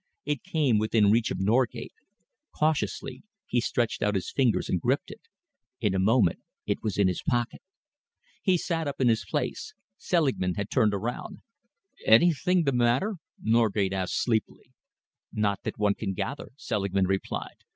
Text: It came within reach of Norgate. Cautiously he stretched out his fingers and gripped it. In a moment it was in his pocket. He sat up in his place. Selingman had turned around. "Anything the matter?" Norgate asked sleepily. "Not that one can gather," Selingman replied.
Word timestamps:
It 0.25 0.41
came 0.41 0.79
within 0.79 1.11
reach 1.11 1.29
of 1.29 1.39
Norgate. 1.39 1.93
Cautiously 2.55 3.21
he 3.45 3.61
stretched 3.61 4.01
out 4.01 4.15
his 4.15 4.31
fingers 4.31 4.67
and 4.67 4.81
gripped 4.81 5.11
it. 5.11 5.21
In 5.79 5.93
a 5.93 5.99
moment 5.99 6.39
it 6.65 6.81
was 6.81 6.97
in 6.97 7.07
his 7.07 7.21
pocket. 7.21 7.61
He 8.41 8.57
sat 8.57 8.87
up 8.87 8.99
in 8.99 9.09
his 9.09 9.23
place. 9.23 9.75
Selingman 9.99 10.55
had 10.55 10.71
turned 10.71 10.95
around. 10.95 11.43
"Anything 12.03 12.63
the 12.63 12.71
matter?" 12.73 13.17
Norgate 13.43 13.93
asked 13.93 14.15
sleepily. 14.19 14.71
"Not 15.31 15.59
that 15.65 15.77
one 15.77 15.93
can 15.93 16.13
gather," 16.15 16.49
Selingman 16.57 17.05
replied. 17.05 17.57